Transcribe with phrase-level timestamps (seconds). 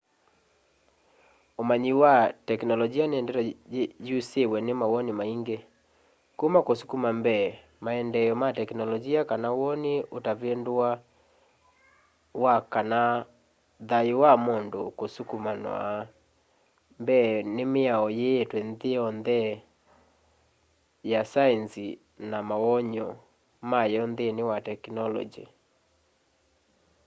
[1.61, 2.15] umanyi wa
[2.47, 3.41] tekinolonji ni ndeto
[4.07, 5.57] yusiwe ni mawoni maingi
[6.37, 7.47] kuma kusukuma mbee
[7.85, 10.89] maendeeo ma teknolonji kana woni utavinduwa
[12.43, 13.01] wa kana
[13.89, 15.83] thayu wa mundu usukumawa
[17.01, 18.89] mbee ni miao yiitwe nthi
[21.11, 21.85] ya saenzi
[22.31, 23.07] na mawonany'o
[23.69, 25.45] mayo nthini wa tekinolonji